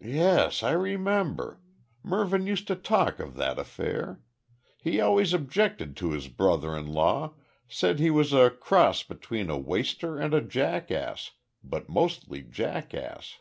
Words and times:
"Yes, 0.00 0.62
I 0.62 0.70
remember. 0.70 1.60
Mervyn 2.02 2.46
used 2.46 2.66
to 2.68 2.74
talk 2.74 3.18
of 3.20 3.34
that 3.36 3.58
affair. 3.58 4.22
He 4.78 5.02
always 5.02 5.34
objected 5.34 5.98
to 5.98 6.12
his 6.12 6.28
brother 6.28 6.74
in 6.74 6.86
law, 6.86 7.34
said 7.68 7.98
he 7.98 8.08
was 8.10 8.32
a 8.32 8.48
cross 8.48 9.02
between 9.02 9.50
a 9.50 9.58
waster 9.58 10.16
and 10.18 10.32
a 10.32 10.40
jackass, 10.40 11.32
but 11.62 11.90
mostly 11.90 12.40
jackass. 12.40 13.40